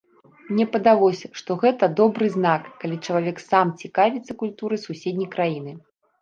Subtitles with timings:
[0.51, 5.71] Мне падалося, што гэта добры знак, калі чалавек сам цікавіцца культурай суседняй краіны.